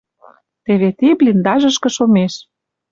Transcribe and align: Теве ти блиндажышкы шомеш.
Теве 0.65 0.89
ти 0.97 1.07
блиндажышкы 1.17 1.89
шомеш. 1.95 2.33